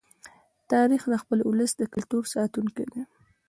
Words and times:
تاریخ 0.71 1.01
د 1.09 1.13
خپل 1.23 1.39
ولس 1.49 1.71
د 1.77 1.81
کلتور 1.93 2.23
ساتونکی 2.33 2.85
دی. 2.91 3.01